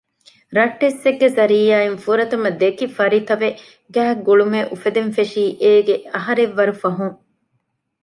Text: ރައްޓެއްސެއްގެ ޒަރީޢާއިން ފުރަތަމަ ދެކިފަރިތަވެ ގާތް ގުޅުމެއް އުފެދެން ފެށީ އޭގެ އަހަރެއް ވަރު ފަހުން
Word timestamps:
ރައްޓެއްސެއްގެ 0.57 1.27
ޒަރީޢާއިން 1.37 1.99
ފުރަތަމަ 2.03 2.49
ދެކިފަރިތަވެ 2.61 3.49
ގާތް 3.93 4.21
ގުޅުމެއް 4.27 4.69
އުފެދެން 4.71 5.11
ފެށީ 5.15 5.43
އޭގެ 5.63 5.95
އަހަރެއް 6.15 6.55
ވަރު 6.57 6.73
ފަހުން 6.81 7.17